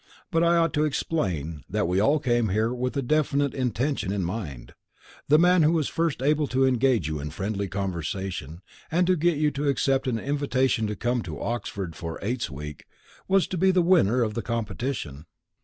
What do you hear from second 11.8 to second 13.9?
for Eights Week, was to be the